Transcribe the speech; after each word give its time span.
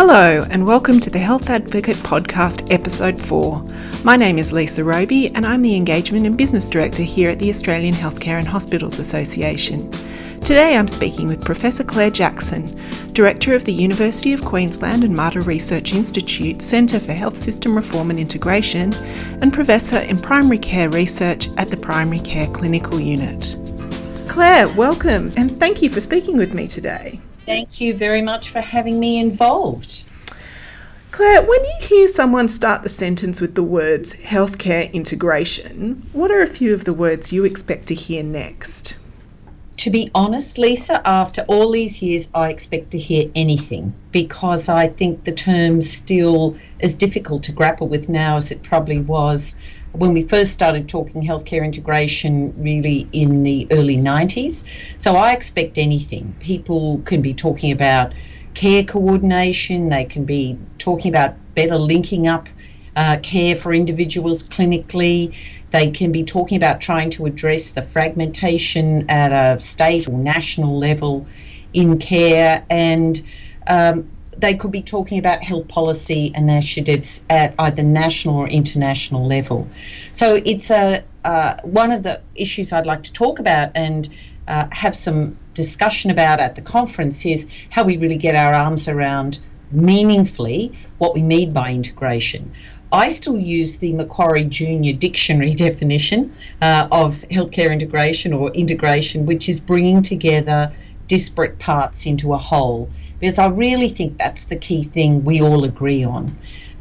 Hello, 0.00 0.46
and 0.48 0.64
welcome 0.64 1.00
to 1.00 1.10
the 1.10 1.18
Health 1.18 1.50
Advocate 1.50 1.96
Podcast, 1.96 2.70
Episode 2.72 3.20
4. 3.20 3.64
My 4.04 4.14
name 4.14 4.38
is 4.38 4.52
Lisa 4.52 4.84
Robey, 4.84 5.34
and 5.34 5.44
I'm 5.44 5.60
the 5.60 5.74
Engagement 5.74 6.24
and 6.24 6.38
Business 6.38 6.68
Director 6.68 7.02
here 7.02 7.30
at 7.30 7.40
the 7.40 7.50
Australian 7.50 7.94
Healthcare 7.94 8.38
and 8.38 8.46
Hospitals 8.46 9.00
Association. 9.00 9.90
Today 10.40 10.76
I'm 10.76 10.86
speaking 10.86 11.26
with 11.26 11.44
Professor 11.44 11.82
Claire 11.82 12.12
Jackson, 12.12 12.72
Director 13.12 13.54
of 13.54 13.64
the 13.64 13.72
University 13.72 14.32
of 14.32 14.44
Queensland 14.44 15.02
and 15.02 15.16
Mater 15.16 15.40
Research 15.40 15.92
Institute 15.92 16.62
Centre 16.62 17.00
for 17.00 17.12
Health 17.12 17.36
System 17.36 17.74
Reform 17.74 18.10
and 18.10 18.20
Integration, 18.20 18.94
and 19.42 19.52
Professor 19.52 19.98
in 19.98 20.16
Primary 20.16 20.58
Care 20.58 20.90
Research 20.90 21.48
at 21.56 21.70
the 21.70 21.76
Primary 21.76 22.20
Care 22.20 22.46
Clinical 22.46 23.00
Unit. 23.00 23.56
Claire, 24.28 24.68
welcome, 24.74 25.32
and 25.36 25.58
thank 25.58 25.82
you 25.82 25.90
for 25.90 26.00
speaking 26.00 26.36
with 26.36 26.54
me 26.54 26.68
today. 26.68 27.18
Thank 27.48 27.80
you 27.80 27.94
very 27.94 28.20
much 28.20 28.50
for 28.50 28.60
having 28.60 29.00
me 29.00 29.18
involved. 29.18 30.04
Claire, 31.10 31.40
when 31.40 31.64
you 31.64 31.74
hear 31.80 32.06
someone 32.06 32.46
start 32.46 32.82
the 32.82 32.90
sentence 32.90 33.40
with 33.40 33.54
the 33.54 33.62
words 33.62 34.12
healthcare 34.16 34.92
integration, 34.92 36.06
what 36.12 36.30
are 36.30 36.42
a 36.42 36.46
few 36.46 36.74
of 36.74 36.84
the 36.84 36.92
words 36.92 37.32
you 37.32 37.46
expect 37.46 37.88
to 37.88 37.94
hear 37.94 38.22
next? 38.22 38.98
To 39.78 39.88
be 39.88 40.10
honest, 40.14 40.58
Lisa, 40.58 41.00
after 41.08 41.42
all 41.48 41.72
these 41.72 42.02
years, 42.02 42.28
I 42.34 42.50
expect 42.50 42.90
to 42.90 42.98
hear 42.98 43.30
anything 43.34 43.94
because 44.12 44.68
I 44.68 44.88
think 44.88 45.24
the 45.24 45.32
term 45.32 45.80
still 45.80 46.54
is 46.80 46.94
difficult 46.94 47.44
to 47.44 47.52
grapple 47.52 47.88
with 47.88 48.10
now 48.10 48.36
as 48.36 48.50
it 48.50 48.62
probably 48.62 49.00
was 49.00 49.56
when 49.98 50.12
we 50.12 50.22
first 50.22 50.52
started 50.52 50.88
talking 50.88 51.22
healthcare 51.22 51.64
integration, 51.64 52.54
really 52.62 53.08
in 53.12 53.42
the 53.42 53.66
early 53.72 53.96
90s. 53.96 54.64
So 54.98 55.16
I 55.16 55.32
expect 55.32 55.76
anything. 55.76 56.34
People 56.40 57.02
can 57.04 57.20
be 57.20 57.34
talking 57.34 57.72
about 57.72 58.12
care 58.54 58.84
coordination, 58.84 59.88
they 59.88 60.04
can 60.04 60.24
be 60.24 60.58
talking 60.78 61.12
about 61.12 61.34
better 61.54 61.76
linking 61.76 62.26
up 62.26 62.48
uh, 62.96 63.18
care 63.22 63.56
for 63.56 63.72
individuals 63.72 64.42
clinically. 64.42 65.34
They 65.70 65.90
can 65.90 66.12
be 66.12 66.24
talking 66.24 66.56
about 66.56 66.80
trying 66.80 67.10
to 67.10 67.26
address 67.26 67.72
the 67.72 67.82
fragmentation 67.82 69.08
at 69.10 69.32
a 69.32 69.60
state 69.60 70.08
or 70.08 70.18
national 70.18 70.78
level 70.78 71.26
in 71.74 71.98
care 71.98 72.64
and 72.70 73.22
um, 73.66 74.08
they 74.38 74.54
could 74.54 74.70
be 74.70 74.82
talking 74.82 75.18
about 75.18 75.42
health 75.42 75.68
policy 75.68 76.32
initiatives 76.34 77.22
at 77.28 77.54
either 77.58 77.82
national 77.82 78.36
or 78.36 78.48
international 78.48 79.26
level. 79.26 79.68
So 80.12 80.36
it's 80.44 80.70
a 80.70 81.04
uh, 81.24 81.60
one 81.62 81.92
of 81.92 82.02
the 82.04 82.22
issues 82.34 82.72
I'd 82.72 82.86
like 82.86 83.02
to 83.02 83.12
talk 83.12 83.38
about 83.38 83.72
and 83.74 84.08
uh, 84.46 84.66
have 84.70 84.96
some 84.96 85.36
discussion 85.54 86.10
about 86.10 86.40
at 86.40 86.54
the 86.54 86.62
conference 86.62 87.26
is 87.26 87.48
how 87.70 87.84
we 87.84 87.96
really 87.96 88.16
get 88.16 88.34
our 88.34 88.54
arms 88.54 88.88
around 88.88 89.38
meaningfully 89.72 90.72
what 90.98 91.14
we 91.14 91.22
mean 91.22 91.52
by 91.52 91.72
integration. 91.72 92.52
I 92.90 93.08
still 93.08 93.36
use 93.38 93.76
the 93.76 93.92
Macquarie 93.92 94.44
Junior 94.44 94.94
Dictionary 94.94 95.54
definition 95.66 96.32
uh, 96.62 96.88
of 96.90 97.16
healthcare 97.30 97.72
integration 97.72 98.32
or 98.32 98.50
integration, 98.52 99.26
which 99.26 99.48
is 99.48 99.60
bringing 99.60 100.02
together 100.02 100.72
disparate 101.08 101.58
parts 101.58 102.06
into 102.06 102.32
a 102.32 102.38
whole 102.38 102.90
because 103.20 103.38
I 103.38 103.46
really 103.46 103.88
think 103.88 104.18
that's 104.18 104.44
the 104.44 104.56
key 104.56 104.84
thing 104.84 105.24
we 105.24 105.40
all 105.40 105.64
agree 105.64 106.04
on. 106.04 106.36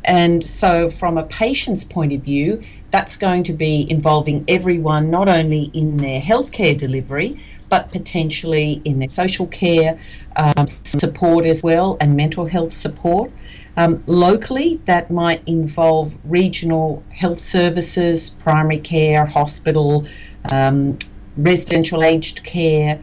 And 0.05 0.44
so, 0.44 0.89
from 0.89 1.17
a 1.17 1.23
patient's 1.23 1.83
point 1.83 2.13
of 2.13 2.21
view, 2.21 2.63
that's 2.91 3.17
going 3.17 3.44
to 3.44 3.53
be 3.53 3.89
involving 3.89 4.45
everyone, 4.47 5.09
not 5.09 5.27
only 5.27 5.63
in 5.73 5.97
their 5.97 6.21
healthcare 6.21 6.77
delivery, 6.77 7.41
but 7.69 7.91
potentially 7.91 8.81
in 8.85 8.99
their 8.99 9.09
social 9.09 9.47
care 9.47 9.99
um, 10.38 10.67
support 10.67 11.45
as 11.45 11.63
well 11.63 11.97
and 11.99 12.16
mental 12.16 12.45
health 12.45 12.72
support. 12.72 13.31
Um, 13.75 14.01
locally, 14.07 14.79
that 14.85 15.11
might 15.11 15.44
involve 15.45 16.13
regional 16.23 17.03
health 17.09 17.39
services, 17.39 18.29
primary 18.29 18.79
care, 18.79 19.25
hospital, 19.25 20.07
um, 20.51 20.97
residential 21.35 22.03
aged 22.03 22.44
care, 22.44 23.00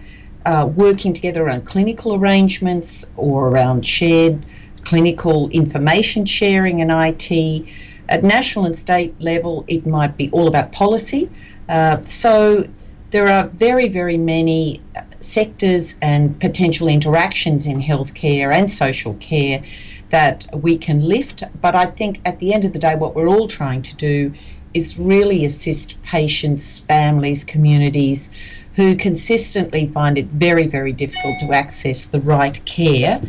uh, 0.47 0.71
working 0.75 1.13
together 1.13 1.45
around 1.45 1.67
clinical 1.67 2.15
arrangements 2.15 3.05
or 3.17 3.49
around 3.49 3.87
shared 3.87 4.45
clinical 4.85 5.49
information 5.51 6.27
sharing 6.27 6.81
and 6.81 6.91
IT. 6.93 7.67
At 8.09 8.23
national 8.23 8.67
and 8.67 8.77
state 8.77 9.19
level, 9.21 9.65
it 9.67 9.87
might 9.87 10.17
be 10.17 10.31
all 10.31 10.47
about 10.47 10.73
policy. 10.73 11.31
Uh, 11.69 12.03
so 12.03 12.69
there 13.11 13.29
are 13.29 13.47
very, 13.47 13.89
very 13.89 14.19
many 14.19 14.83
sectors 15.21 15.95
and 16.03 16.39
potential 16.39 16.89
interactions 16.89 17.67
in 17.67 17.81
healthcare 17.81 18.53
and 18.53 18.71
social 18.71 19.15
care 19.15 19.63
that 20.11 20.47
we 20.53 20.77
can 20.77 21.01
lift. 21.03 21.43
But 21.61 21.75
I 21.75 21.87
think 21.87 22.21
at 22.27 22.39
the 22.39 22.53
end 22.53 22.65
of 22.65 22.73
the 22.75 22.79
day, 22.79 22.95
what 22.95 23.15
we're 23.15 23.29
all 23.29 23.49
trying 23.49 23.83
to 23.83 23.97
do 23.97 24.35
is 24.75 24.99
really 24.99 25.45
assist 25.45 26.01
patients, 26.03 26.81
families, 26.81 27.45
communities 27.45 28.31
who 28.77 28.97
consistently 28.97 29.89
find 29.89 30.19
it 30.19 30.27
very, 30.27 30.67
very 30.67 30.93
difficult 30.93 31.39
to 31.41 31.53
access 31.53 32.05
the 32.07 32.21
right 32.21 32.65
care 32.65 33.21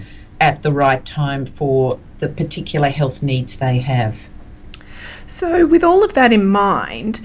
at 0.41 0.63
the 0.63 0.71
right 0.71 1.05
time 1.05 1.45
for 1.45 1.99
the 2.19 2.29
particular 2.29 2.89
health 2.89 3.21
needs 3.21 3.57
they 3.57 3.79
have. 3.79 4.15
So, 5.27 5.65
with 5.65 5.83
all 5.83 6.03
of 6.03 6.13
that 6.13 6.33
in 6.33 6.47
mind, 6.47 7.21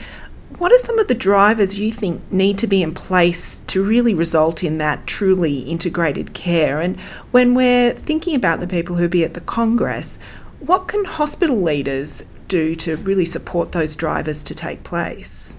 what 0.58 0.72
are 0.72 0.78
some 0.78 0.98
of 0.98 1.08
the 1.08 1.14
drivers 1.14 1.78
you 1.78 1.90
think 1.90 2.30
need 2.30 2.58
to 2.58 2.66
be 2.66 2.82
in 2.82 2.92
place 2.92 3.60
to 3.60 3.82
really 3.82 4.14
result 4.14 4.62
in 4.62 4.78
that 4.78 5.06
truly 5.06 5.60
integrated 5.60 6.34
care? 6.34 6.80
And 6.80 7.00
when 7.30 7.54
we're 7.54 7.92
thinking 7.92 8.34
about 8.34 8.60
the 8.60 8.66
people 8.66 8.96
who 8.96 9.08
be 9.08 9.24
at 9.24 9.34
the 9.34 9.40
Congress, 9.40 10.18
what 10.58 10.88
can 10.88 11.04
hospital 11.04 11.56
leaders 11.56 12.24
do 12.48 12.74
to 12.74 12.96
really 12.96 13.24
support 13.24 13.72
those 13.72 13.96
drivers 13.96 14.42
to 14.42 14.54
take 14.54 14.82
place? 14.82 15.56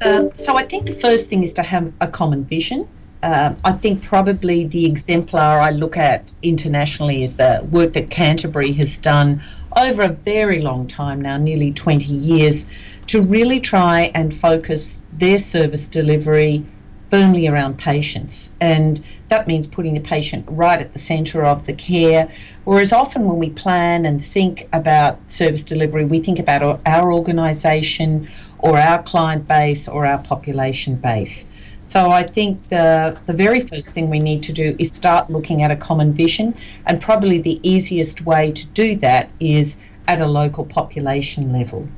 So 0.00 0.56
I 0.56 0.64
think 0.64 0.86
the 0.86 0.94
first 0.94 1.28
thing 1.28 1.42
is 1.42 1.52
to 1.54 1.62
have 1.62 1.92
a 2.00 2.06
common 2.06 2.44
vision. 2.44 2.86
Uh, 3.22 3.54
I 3.64 3.72
think 3.72 4.02
probably 4.02 4.66
the 4.66 4.86
exemplar 4.86 5.60
I 5.60 5.70
look 5.70 5.96
at 5.96 6.30
internationally 6.42 7.22
is 7.22 7.36
the 7.36 7.66
work 7.72 7.94
that 7.94 8.10
Canterbury 8.10 8.72
has 8.72 8.98
done 8.98 9.40
over 9.74 10.02
a 10.02 10.08
very 10.08 10.60
long 10.60 10.86
time 10.86 11.20
now, 11.20 11.36
nearly 11.36 11.72
20 11.72 12.04
years, 12.04 12.66
to 13.08 13.22
really 13.22 13.60
try 13.60 14.10
and 14.14 14.34
focus 14.34 15.00
their 15.12 15.38
service 15.38 15.86
delivery 15.88 16.64
firmly 17.10 17.46
around 17.48 17.78
patients. 17.78 18.50
And 18.60 19.00
that 19.28 19.46
means 19.46 19.66
putting 19.66 19.94
the 19.94 20.00
patient 20.00 20.44
right 20.48 20.80
at 20.80 20.92
the 20.92 20.98
centre 20.98 21.44
of 21.44 21.66
the 21.66 21.72
care. 21.72 22.28
Whereas 22.64 22.92
often 22.92 23.26
when 23.26 23.38
we 23.38 23.50
plan 23.50 24.06
and 24.06 24.24
think 24.24 24.68
about 24.72 25.30
service 25.30 25.62
delivery, 25.62 26.04
we 26.04 26.20
think 26.20 26.38
about 26.38 26.80
our 26.86 27.12
organisation 27.12 28.28
or 28.58 28.78
our 28.78 29.02
client 29.02 29.46
base 29.46 29.88
or 29.88 30.06
our 30.06 30.18
population 30.18 30.96
base. 30.96 31.46
So 31.84 32.10
I 32.10 32.24
think 32.24 32.68
the 32.68 33.16
the 33.26 33.32
very 33.32 33.60
first 33.60 33.94
thing 33.94 34.10
we 34.10 34.18
need 34.18 34.42
to 34.44 34.52
do 34.52 34.74
is 34.78 34.92
start 34.92 35.30
looking 35.30 35.62
at 35.62 35.70
a 35.70 35.76
common 35.76 36.12
vision, 36.12 36.54
and 36.86 37.00
probably 37.00 37.40
the 37.40 37.60
easiest 37.62 38.26
way 38.26 38.52
to 38.52 38.66
do 38.68 38.96
that 38.96 39.30
is 39.38 39.76
at 40.08 40.20
a 40.20 40.26
local 40.26 40.64
population 40.64 41.52
level. 41.52 41.88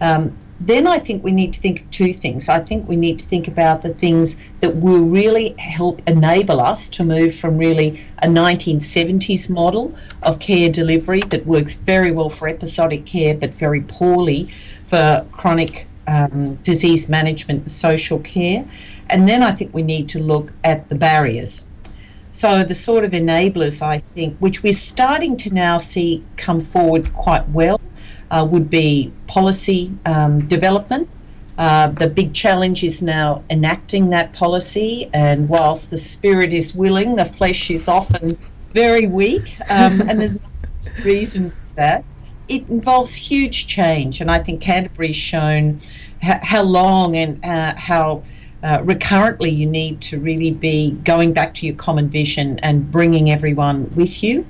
Um, 0.00 0.36
then 0.60 0.86
I 0.86 0.98
think 0.98 1.22
we 1.22 1.32
need 1.32 1.52
to 1.54 1.60
think 1.60 1.82
of 1.82 1.90
two 1.90 2.12
things. 2.14 2.48
I 2.48 2.60
think 2.60 2.88
we 2.88 2.96
need 2.96 3.18
to 3.18 3.26
think 3.26 3.46
about 3.46 3.82
the 3.82 3.92
things 3.92 4.36
that 4.60 4.74
will 4.76 5.04
really 5.04 5.50
help 5.58 6.00
enable 6.06 6.60
us 6.60 6.88
to 6.90 7.04
move 7.04 7.34
from 7.34 7.58
really 7.58 8.00
a 8.22 8.26
1970s 8.26 9.50
model 9.50 9.94
of 10.22 10.38
care 10.38 10.70
delivery 10.70 11.20
that 11.28 11.46
works 11.46 11.76
very 11.76 12.10
well 12.10 12.30
for 12.30 12.48
episodic 12.48 13.04
care 13.04 13.34
but 13.34 13.50
very 13.50 13.82
poorly 13.82 14.48
for 14.88 15.26
chronic 15.32 15.86
um, 16.06 16.56
disease 16.56 17.08
management, 17.08 17.70
social 17.70 18.18
care. 18.20 18.64
And 19.10 19.28
then 19.28 19.42
I 19.42 19.52
think 19.52 19.74
we 19.74 19.82
need 19.82 20.08
to 20.10 20.18
look 20.18 20.52
at 20.64 20.88
the 20.88 20.94
barriers. 20.94 21.66
So, 22.30 22.64
the 22.64 22.74
sort 22.74 23.04
of 23.04 23.12
enablers, 23.12 23.80
I 23.80 24.00
think, 24.00 24.36
which 24.38 24.62
we're 24.62 24.74
starting 24.74 25.36
to 25.38 25.54
now 25.54 25.78
see 25.78 26.22
come 26.36 26.60
forward 26.60 27.12
quite 27.14 27.48
well, 27.48 27.80
uh, 28.30 28.46
would 28.50 28.68
be 28.68 29.12
policy 29.26 29.92
um, 30.04 30.46
development. 30.46 31.08
Uh, 31.56 31.86
the 31.86 32.08
big 32.08 32.34
challenge 32.34 32.84
is 32.84 33.00
now 33.00 33.42
enacting 33.48 34.10
that 34.10 34.34
policy, 34.34 35.08
and 35.14 35.48
whilst 35.48 35.88
the 35.88 35.96
spirit 35.96 36.52
is 36.52 36.74
willing, 36.74 37.16
the 37.16 37.24
flesh 37.24 37.70
is 37.70 37.88
often 37.88 38.36
very 38.74 39.06
weak, 39.06 39.56
um, 39.70 40.00
and 40.08 40.20
there's 40.20 40.36
reasons 41.02 41.60
for 41.60 41.74
that 41.76 42.04
it 42.48 42.68
involves 42.68 43.14
huge 43.14 43.66
change, 43.66 44.20
and 44.20 44.30
I 44.30 44.38
think 44.38 44.60
Canterbury's 44.60 45.16
shown 45.16 45.80
how 46.20 46.62
long 46.62 47.16
and 47.16 47.44
uh, 47.44 47.74
how 47.76 48.22
uh, 48.62 48.80
recurrently 48.84 49.50
you 49.50 49.66
need 49.66 50.00
to 50.00 50.18
really 50.18 50.52
be 50.52 50.92
going 51.04 51.32
back 51.32 51.54
to 51.54 51.66
your 51.66 51.76
common 51.76 52.08
vision 52.08 52.58
and 52.60 52.90
bringing 52.90 53.30
everyone 53.30 53.94
with 53.94 54.22
you. 54.22 54.46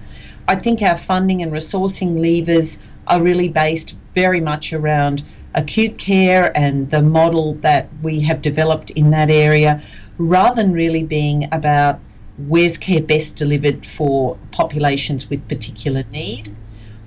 I 0.48 0.56
think 0.56 0.80
our 0.82 0.96
funding 0.96 1.42
and 1.42 1.52
resourcing 1.52 2.20
levers 2.20 2.78
are 3.06 3.20
really 3.20 3.48
based 3.48 3.96
very 4.14 4.40
much 4.40 4.72
around 4.72 5.22
acute 5.54 5.98
care 5.98 6.56
and 6.56 6.90
the 6.90 7.02
model 7.02 7.54
that 7.54 7.88
we 8.02 8.20
have 8.20 8.42
developed 8.42 8.90
in 8.90 9.10
that 9.10 9.30
area, 9.30 9.82
rather 10.18 10.62
than 10.62 10.72
really 10.72 11.02
being 11.02 11.48
about 11.52 11.98
where's 12.38 12.78
care 12.78 13.02
best 13.02 13.36
delivered 13.36 13.84
for 13.86 14.36
populations 14.52 15.28
with 15.30 15.48
particular 15.48 16.04
need. 16.12 16.54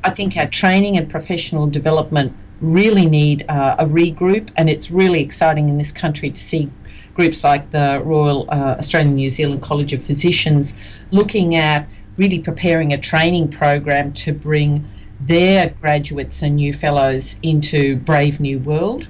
I 0.03 0.09
think 0.11 0.35
our 0.35 0.47
training 0.47 0.97
and 0.97 1.09
professional 1.09 1.67
development 1.67 2.33
really 2.61 3.05
need 3.05 3.45
uh, 3.49 3.75
a 3.79 3.85
regroup, 3.85 4.49
and 4.57 4.69
it's 4.69 4.91
really 4.91 5.21
exciting 5.21 5.69
in 5.69 5.77
this 5.77 5.91
country 5.91 6.29
to 6.29 6.37
see 6.37 6.69
groups 7.13 7.43
like 7.43 7.69
the 7.71 8.01
Royal 8.03 8.49
uh, 8.49 8.75
Australian 8.79 9.15
New 9.15 9.29
Zealand 9.29 9.61
College 9.61 9.93
of 9.93 10.03
Physicians 10.03 10.75
looking 11.11 11.55
at 11.55 11.87
really 12.17 12.39
preparing 12.39 12.93
a 12.93 12.97
training 12.97 13.49
program 13.49 14.13
to 14.13 14.33
bring 14.33 14.85
their 15.21 15.69
graduates 15.81 16.41
and 16.41 16.55
new 16.55 16.73
fellows 16.73 17.35
into 17.43 17.97
Brave 17.97 18.39
New 18.39 18.59
World. 18.59 19.07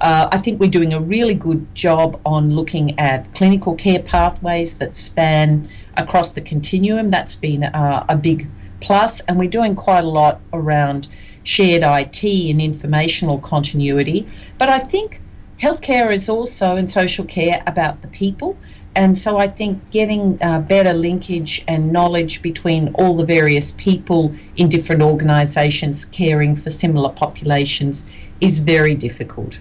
Uh, 0.00 0.28
I 0.32 0.38
think 0.38 0.60
we're 0.60 0.70
doing 0.70 0.94
a 0.94 1.00
really 1.00 1.34
good 1.34 1.74
job 1.74 2.20
on 2.26 2.50
looking 2.50 2.98
at 2.98 3.32
clinical 3.34 3.74
care 3.74 4.00
pathways 4.00 4.74
that 4.74 4.96
span 4.96 5.68
across 5.96 6.32
the 6.32 6.40
continuum. 6.40 7.10
That's 7.10 7.36
been 7.36 7.64
uh, 7.64 8.04
a 8.08 8.16
big 8.16 8.46
plus, 8.80 9.20
and 9.20 9.38
we're 9.38 9.50
doing 9.50 9.76
quite 9.76 10.04
a 10.04 10.08
lot 10.08 10.40
around 10.52 11.08
shared 11.44 11.82
IT 11.82 12.24
and 12.24 12.60
informational 12.60 13.38
continuity. 13.38 14.26
But 14.58 14.68
I 14.68 14.78
think 14.78 15.20
healthcare 15.60 16.12
is 16.12 16.28
also, 16.28 16.76
and 16.76 16.90
social 16.90 17.24
care, 17.24 17.62
about 17.66 18.02
the 18.02 18.08
people. 18.08 18.56
And 18.94 19.16
so 19.16 19.38
I 19.38 19.48
think 19.48 19.90
getting 19.90 20.38
uh, 20.42 20.60
better 20.60 20.92
linkage 20.92 21.64
and 21.66 21.92
knowledge 21.92 22.42
between 22.42 22.92
all 22.94 23.16
the 23.16 23.24
various 23.24 23.72
people 23.72 24.34
in 24.56 24.68
different 24.68 25.02
organisations 25.02 26.04
caring 26.04 26.56
for 26.56 26.68
similar 26.68 27.10
populations 27.10 28.04
is 28.40 28.60
very 28.60 28.94
difficult. 28.94 29.60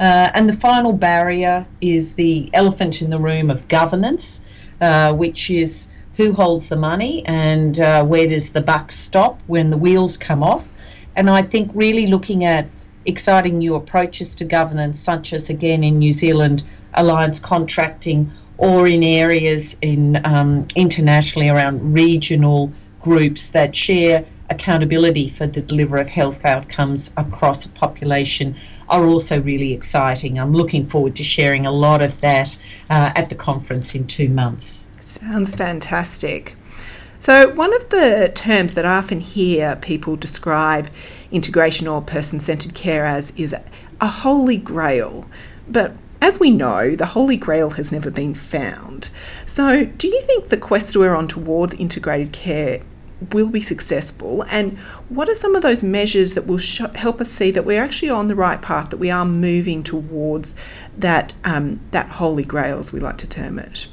Uh, 0.00 0.30
and 0.34 0.48
the 0.48 0.54
final 0.54 0.92
barrier 0.92 1.66
is 1.80 2.14
the 2.14 2.50
elephant 2.54 3.02
in 3.02 3.10
the 3.10 3.18
room 3.18 3.50
of 3.50 3.68
governance, 3.68 4.40
uh, 4.80 5.12
which 5.12 5.50
is 5.50 5.88
who 6.16 6.32
holds 6.32 6.68
the 6.68 6.76
money 6.76 7.24
and 7.26 7.78
uh, 7.78 8.04
where 8.04 8.26
does 8.26 8.50
the 8.50 8.60
buck 8.60 8.90
stop 8.90 9.40
when 9.46 9.70
the 9.70 9.76
wheels 9.76 10.16
come 10.16 10.42
off. 10.42 10.64
And 11.16 11.28
I 11.28 11.42
think 11.42 11.70
really 11.74 12.06
looking 12.06 12.44
at 12.44 12.66
exciting 13.04 13.58
new 13.58 13.74
approaches 13.74 14.34
to 14.36 14.44
governance, 14.44 15.00
such 15.00 15.32
as 15.32 15.50
again 15.50 15.82
in 15.84 15.98
New 15.98 16.12
Zealand, 16.12 16.62
alliance 16.94 17.40
contracting, 17.40 18.30
or 18.58 18.86
in 18.86 19.02
areas 19.02 19.76
in 19.80 20.24
um, 20.24 20.66
internationally 20.76 21.48
around 21.48 21.94
regional 21.94 22.72
groups 23.00 23.50
that 23.50 23.74
share 23.74 24.24
accountability 24.50 25.30
for 25.30 25.46
the 25.46 25.60
delivery 25.60 26.00
of 26.00 26.08
health 26.08 26.44
outcomes 26.44 27.10
across 27.16 27.64
a 27.64 27.68
population 27.70 28.54
are 28.88 29.06
also 29.06 29.40
really 29.40 29.72
exciting. 29.72 30.38
I'm 30.38 30.52
looking 30.52 30.86
forward 30.86 31.16
to 31.16 31.24
sharing 31.24 31.66
a 31.66 31.72
lot 31.72 32.02
of 32.02 32.20
that 32.20 32.56
uh, 32.90 33.12
at 33.16 33.30
the 33.30 33.34
conference 33.34 33.94
in 33.94 34.06
two 34.06 34.28
months. 34.28 34.88
Sounds 35.00 35.54
fantastic. 35.54 36.54
So, 37.22 37.50
one 37.50 37.72
of 37.72 37.88
the 37.90 38.32
terms 38.34 38.74
that 38.74 38.84
I 38.84 38.96
often 38.96 39.20
hear 39.20 39.76
people 39.76 40.16
describe 40.16 40.90
integration 41.30 41.86
or 41.86 42.02
person 42.02 42.40
centered 42.40 42.74
care 42.74 43.04
as 43.04 43.32
is 43.36 43.54
a 44.00 44.06
holy 44.08 44.56
grail. 44.56 45.26
But 45.68 45.92
as 46.20 46.40
we 46.40 46.50
know, 46.50 46.96
the 46.96 47.06
Holy 47.06 47.36
Grail 47.36 47.70
has 47.70 47.92
never 47.92 48.10
been 48.10 48.34
found. 48.34 49.10
So, 49.46 49.84
do 49.84 50.08
you 50.08 50.20
think 50.22 50.48
the 50.48 50.56
quest 50.56 50.96
we're 50.96 51.14
on 51.14 51.28
towards 51.28 51.74
integrated 51.74 52.32
care 52.32 52.80
will 53.30 53.50
be 53.50 53.60
successful? 53.60 54.42
And 54.50 54.76
what 55.08 55.28
are 55.28 55.36
some 55.36 55.54
of 55.54 55.62
those 55.62 55.84
measures 55.84 56.34
that 56.34 56.48
will 56.48 56.58
sh- 56.58 56.80
help 56.96 57.20
us 57.20 57.30
see 57.30 57.52
that 57.52 57.64
we're 57.64 57.84
actually 57.84 58.10
on 58.10 58.26
the 58.26 58.34
right 58.34 58.60
path, 58.60 58.90
that 58.90 58.96
we 58.96 59.12
are 59.12 59.24
moving 59.24 59.84
towards 59.84 60.56
that 60.98 61.34
um, 61.44 61.78
that 61.92 62.08
Holy 62.08 62.42
Grail, 62.42 62.80
as 62.80 62.92
we 62.92 62.98
like 62.98 63.18
to 63.18 63.28
term 63.28 63.60
it? 63.60 63.86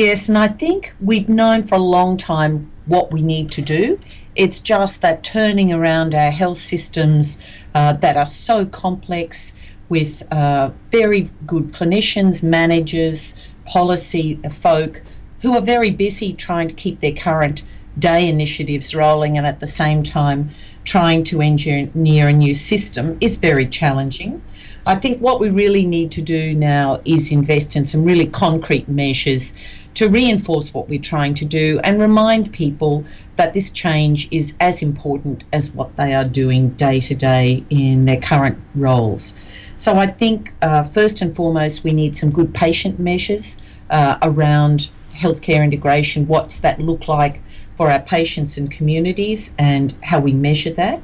Yes, 0.00 0.30
and 0.30 0.38
I 0.38 0.48
think 0.48 0.94
we've 0.98 1.28
known 1.28 1.64
for 1.64 1.74
a 1.74 1.86
long 1.96 2.16
time 2.16 2.70
what 2.86 3.12
we 3.12 3.20
need 3.20 3.50
to 3.50 3.60
do. 3.60 3.98
It's 4.34 4.58
just 4.58 5.02
that 5.02 5.22
turning 5.22 5.74
around 5.74 6.14
our 6.14 6.30
health 6.30 6.56
systems 6.56 7.38
uh, 7.74 7.92
that 8.04 8.16
are 8.16 8.24
so 8.24 8.64
complex 8.64 9.52
with 9.90 10.22
uh, 10.32 10.70
very 10.90 11.28
good 11.46 11.72
clinicians, 11.74 12.42
managers, 12.42 13.34
policy 13.66 14.36
folk 14.62 15.02
who 15.42 15.54
are 15.54 15.60
very 15.60 15.90
busy 15.90 16.32
trying 16.32 16.68
to 16.68 16.74
keep 16.74 17.00
their 17.00 17.12
current 17.12 17.62
day 17.98 18.26
initiatives 18.26 18.94
rolling 18.94 19.36
and 19.36 19.46
at 19.46 19.60
the 19.60 19.66
same 19.66 20.02
time 20.02 20.48
trying 20.84 21.24
to 21.24 21.42
engineer 21.42 22.28
a 22.28 22.32
new 22.32 22.54
system 22.54 23.18
is 23.20 23.36
very 23.36 23.66
challenging. 23.66 24.40
I 24.86 24.94
think 24.94 25.20
what 25.20 25.40
we 25.40 25.50
really 25.50 25.84
need 25.84 26.12
to 26.12 26.22
do 26.22 26.54
now 26.54 27.02
is 27.04 27.32
invest 27.32 27.76
in 27.76 27.84
some 27.84 28.02
really 28.02 28.26
concrete 28.26 28.88
measures 28.88 29.52
to 29.94 30.08
reinforce 30.08 30.72
what 30.72 30.88
we're 30.88 31.00
trying 31.00 31.34
to 31.34 31.44
do 31.44 31.80
and 31.82 32.00
remind 32.00 32.52
people 32.52 33.04
that 33.36 33.54
this 33.54 33.70
change 33.70 34.28
is 34.30 34.54
as 34.60 34.82
important 34.82 35.44
as 35.52 35.72
what 35.72 35.96
they 35.96 36.14
are 36.14 36.24
doing 36.24 36.70
day 36.70 37.00
to 37.00 37.14
day 37.14 37.64
in 37.70 38.04
their 38.04 38.20
current 38.20 38.58
roles. 38.74 39.34
So 39.76 39.96
I 39.96 40.06
think 40.06 40.52
uh, 40.60 40.82
first 40.82 41.22
and 41.22 41.34
foremost, 41.34 41.82
we 41.82 41.92
need 41.92 42.16
some 42.16 42.30
good 42.30 42.52
patient 42.52 42.98
measures 43.00 43.56
uh, 43.88 44.18
around 44.22 44.90
healthcare 45.14 45.64
integration. 45.64 46.26
What's 46.26 46.58
that 46.58 46.78
look 46.78 47.08
like 47.08 47.42
for 47.76 47.90
our 47.90 48.00
patients 48.00 48.58
and 48.58 48.70
communities 48.70 49.52
and 49.58 49.94
how 50.02 50.20
we 50.20 50.32
measure 50.32 50.72
that? 50.74 51.00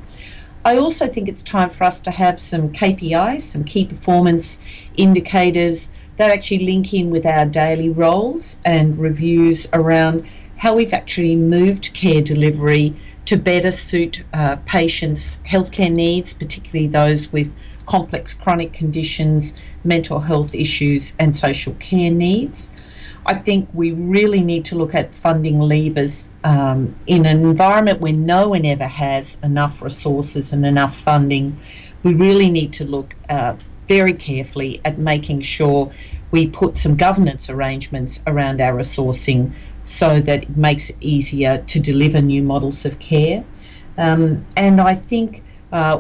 I 0.67 0.77
also 0.79 1.07
think 1.07 1.29
it's 1.29 1.43
time 1.43 1.71
for 1.71 1.85
us 1.85 2.01
to 2.03 2.11
have 2.11 2.41
some 2.41 2.71
KPIs, 2.73 3.43
some 3.43 3.65
key 3.65 3.87
performance 3.87 4.59
indicators 4.97 5.89
that 6.17 6.31
actually 6.31 6.61
link 6.61 6.95
in 6.95 7.11
with 7.11 7.27
our 7.27 7.47
daily 7.47 7.91
roles 7.91 8.59
and 8.65 8.97
reviews 8.97 9.69
around 9.73 10.27
how 10.57 10.75
we've 10.75 10.93
actually 10.93 11.37
moved 11.37 11.93
care 11.93 12.23
delivery 12.23 12.95
to 13.27 13.37
better 13.37 13.73
suit 13.73 14.23
uh, 14.33 14.57
patients' 14.65 15.41
healthcare 15.47 15.93
needs, 15.93 16.33
particularly 16.33 16.87
those 16.87 17.33
with 17.33 17.55
complex 17.85 18.35
chronic 18.35 18.73
conditions, 18.73 19.61
mental 19.85 20.21
health 20.21 20.55
issues, 20.55 21.15
and 21.19 21.37
social 21.37 21.75
care 21.75 22.11
needs. 22.11 22.71
I 23.27 23.35
think 23.35 23.69
we 23.73 23.91
really 23.91 24.41
need 24.41 24.67
to 24.67 24.77
look 24.77 24.95
at 24.95 25.15
funding 25.17 25.59
levers 25.59 26.29
um, 26.45 26.95
in 27.09 27.27
an 27.27 27.45
environment 27.45 28.01
where 28.01 28.13
no 28.13 28.49
one 28.51 28.65
ever 28.65 28.87
has 28.87 29.37
enough 29.43 29.83
resources 29.83 30.53
and 30.53 30.65
enough 30.65 30.97
funding. 30.97 31.57
We 32.05 32.15
really 32.15 32.49
need 32.51 32.73
to 32.75 32.85
look 32.85 33.17
uh, 33.29 33.57
very 33.89 34.13
carefully 34.13 34.81
at 34.85 34.99
making 34.99 35.43
sure 35.43 35.93
we 36.31 36.49
put 36.49 36.77
some 36.77 36.97
governance 36.97 37.49
arrangements 37.49 38.23
around 38.27 38.61
our 38.61 38.75
resourcing 38.75 39.53
so 39.85 40.21
that 40.21 40.43
it 40.43 40.57
makes 40.57 40.91
it 40.91 40.97
easier 41.01 41.63
to 41.69 41.79
deliver 41.79 42.21
new 42.21 42.43
models 42.43 42.85
of 42.85 42.99
care. 42.99 43.45
Um, 43.97 44.45
and 44.57 44.81
I 44.81 44.95
think 44.95 45.45
uh, 45.73 45.99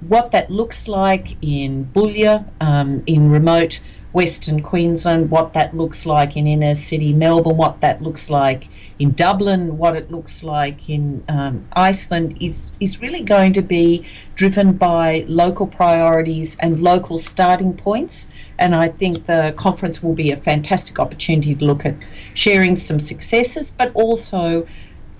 what 0.00 0.30
that 0.32 0.50
looks 0.50 0.86
like 0.86 1.36
in 1.42 1.84
Boulia, 1.84 2.48
um, 2.60 3.02
in 3.06 3.30
remote 3.30 3.80
Western 4.12 4.62
Queensland, 4.62 5.30
what 5.30 5.52
that 5.54 5.76
looks 5.76 6.06
like 6.06 6.36
in 6.36 6.46
inner 6.46 6.74
city 6.74 7.12
Melbourne, 7.12 7.56
what 7.56 7.80
that 7.80 8.00
looks 8.00 8.30
like 8.30 8.68
in 8.98 9.12
Dublin, 9.12 9.78
what 9.78 9.94
it 9.96 10.10
looks 10.10 10.42
like 10.42 10.90
in 10.90 11.22
um, 11.28 11.64
Iceland 11.74 12.38
is, 12.40 12.72
is 12.80 13.00
really 13.00 13.22
going 13.22 13.52
to 13.52 13.62
be 13.62 14.06
driven 14.34 14.72
by 14.72 15.24
local 15.28 15.66
priorities 15.68 16.56
and 16.58 16.80
local 16.80 17.18
starting 17.18 17.76
points. 17.76 18.28
And 18.58 18.74
I 18.74 18.88
think 18.88 19.26
the 19.26 19.54
conference 19.56 20.02
will 20.02 20.14
be 20.14 20.32
a 20.32 20.36
fantastic 20.36 20.98
opportunity 20.98 21.54
to 21.54 21.64
look 21.64 21.86
at 21.86 21.94
sharing 22.34 22.74
some 22.74 22.98
successes, 22.98 23.70
but 23.70 23.92
also 23.94 24.66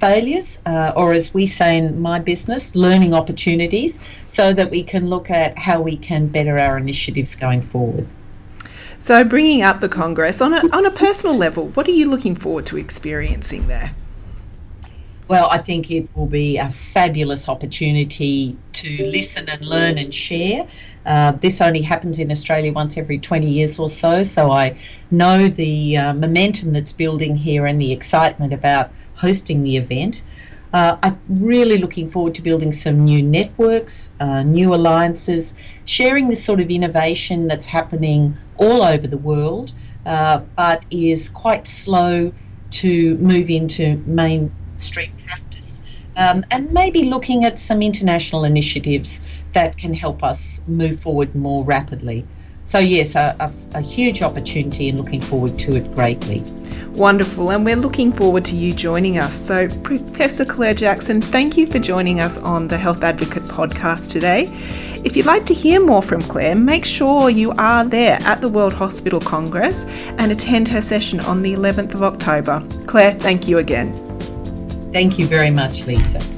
failures, 0.00 0.60
uh, 0.66 0.92
or 0.96 1.12
as 1.12 1.32
we 1.32 1.46
say 1.46 1.76
in 1.76 2.00
my 2.00 2.18
business, 2.18 2.74
learning 2.74 3.14
opportunities, 3.14 4.00
so 4.26 4.52
that 4.52 4.70
we 4.70 4.82
can 4.82 5.06
look 5.06 5.30
at 5.30 5.56
how 5.56 5.80
we 5.80 5.96
can 5.96 6.26
better 6.26 6.58
our 6.58 6.78
initiatives 6.78 7.36
going 7.36 7.62
forward. 7.62 8.06
So, 9.08 9.24
bringing 9.24 9.62
up 9.62 9.80
the 9.80 9.88
Congress 9.88 10.42
on 10.42 10.52
a, 10.52 10.68
on 10.68 10.84
a 10.84 10.90
personal 10.90 11.34
level, 11.34 11.68
what 11.68 11.88
are 11.88 11.92
you 11.92 12.10
looking 12.10 12.36
forward 12.36 12.66
to 12.66 12.76
experiencing 12.76 13.66
there? 13.66 13.94
Well, 15.28 15.48
I 15.50 15.56
think 15.56 15.90
it 15.90 16.14
will 16.14 16.26
be 16.26 16.58
a 16.58 16.68
fabulous 16.68 17.48
opportunity 17.48 18.58
to 18.74 19.06
listen 19.06 19.48
and 19.48 19.62
learn 19.62 19.96
and 19.96 20.12
share. 20.12 20.68
Uh, 21.06 21.32
this 21.32 21.62
only 21.62 21.80
happens 21.80 22.18
in 22.18 22.30
Australia 22.30 22.70
once 22.70 22.98
every 22.98 23.18
20 23.18 23.48
years 23.48 23.78
or 23.78 23.88
so, 23.88 24.24
so 24.24 24.50
I 24.50 24.78
know 25.10 25.48
the 25.48 25.96
uh, 25.96 26.12
momentum 26.12 26.74
that's 26.74 26.92
building 26.92 27.34
here 27.34 27.64
and 27.64 27.80
the 27.80 27.92
excitement 27.92 28.52
about 28.52 28.90
hosting 29.14 29.62
the 29.62 29.78
event. 29.78 30.20
Uh, 30.74 30.98
I'm 31.02 31.18
really 31.30 31.78
looking 31.78 32.10
forward 32.10 32.34
to 32.34 32.42
building 32.42 32.72
some 32.72 33.06
new 33.06 33.22
networks, 33.22 34.12
uh, 34.20 34.42
new 34.42 34.74
alliances, 34.74 35.54
sharing 35.86 36.28
this 36.28 36.44
sort 36.44 36.60
of 36.60 36.68
innovation 36.68 37.48
that's 37.48 37.64
happening 37.64 38.36
all 38.58 38.82
over 38.82 39.06
the 39.06 39.18
world, 39.18 39.72
uh, 40.04 40.40
but 40.56 40.84
is 40.90 41.28
quite 41.28 41.66
slow 41.66 42.32
to 42.70 43.16
move 43.16 43.50
into 43.50 43.96
mainstream 44.06 45.12
practice. 45.24 45.82
Um, 46.16 46.44
and 46.50 46.72
maybe 46.72 47.04
looking 47.04 47.44
at 47.44 47.58
some 47.60 47.80
international 47.80 48.44
initiatives 48.44 49.20
that 49.52 49.78
can 49.78 49.94
help 49.94 50.22
us 50.22 50.60
move 50.66 51.00
forward 51.00 51.34
more 51.34 51.64
rapidly. 51.64 52.26
So, 52.64 52.78
yes, 52.78 53.14
a, 53.14 53.34
a, 53.40 53.78
a 53.78 53.80
huge 53.80 54.20
opportunity 54.20 54.88
and 54.88 54.98
looking 54.98 55.22
forward 55.22 55.58
to 55.60 55.76
it 55.76 55.94
greatly. 55.94 56.42
Wonderful, 56.88 57.50
and 57.50 57.64
we're 57.64 57.76
looking 57.76 58.12
forward 58.12 58.44
to 58.46 58.56
you 58.56 58.74
joining 58.74 59.18
us. 59.18 59.32
So, 59.32 59.68
Professor 59.82 60.44
Claire 60.44 60.74
Jackson, 60.74 61.22
thank 61.22 61.56
you 61.56 61.66
for 61.66 61.78
joining 61.78 62.20
us 62.20 62.36
on 62.36 62.68
the 62.68 62.76
Health 62.76 63.02
Advocate 63.02 63.44
podcast 63.44 64.10
today. 64.10 64.46
If 65.04 65.16
you'd 65.16 65.26
like 65.26 65.46
to 65.46 65.54
hear 65.54 65.78
more 65.80 66.02
from 66.02 66.22
Claire, 66.22 66.56
make 66.56 66.84
sure 66.84 67.30
you 67.30 67.52
are 67.52 67.84
there 67.84 68.18
at 68.22 68.40
the 68.40 68.48
World 68.48 68.72
Hospital 68.74 69.20
Congress 69.20 69.84
and 70.18 70.32
attend 70.32 70.66
her 70.68 70.80
session 70.80 71.20
on 71.20 71.40
the 71.40 71.54
11th 71.54 71.94
of 71.94 72.02
October. 72.02 72.66
Claire, 72.86 73.14
thank 73.14 73.46
you 73.46 73.58
again. 73.58 73.92
Thank 74.92 75.18
you 75.18 75.26
very 75.26 75.50
much, 75.50 75.86
Lisa. 75.86 76.37